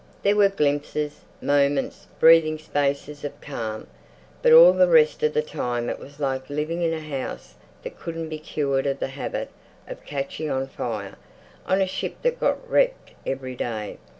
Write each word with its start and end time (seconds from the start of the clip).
There 0.23 0.35
were 0.35 0.49
glimpses, 0.49 1.19
moments, 1.43 2.07
breathing 2.19 2.57
spaces 2.57 3.23
of 3.23 3.39
calm, 3.39 3.85
but 4.41 4.51
all 4.51 4.73
the 4.73 4.87
rest 4.87 5.21
of 5.21 5.35
the 5.35 5.43
time 5.43 5.91
it 5.91 5.99
was 5.99 6.19
like 6.19 6.49
living 6.49 6.81
in 6.81 6.91
a 6.91 6.99
house 7.01 7.53
that 7.83 7.99
couldn't 7.99 8.27
be 8.29 8.39
cured 8.39 8.87
of 8.87 8.97
the 8.97 9.09
habit 9.09 9.51
of 9.87 10.03
catching 10.03 10.49
on 10.49 10.65
fire, 10.67 11.17
on 11.67 11.83
a 11.83 11.85
ship 11.87 12.15
that 12.23 12.39
got 12.39 12.67
wrecked 12.67 13.11
every 13.27 13.55
day. 13.55 13.99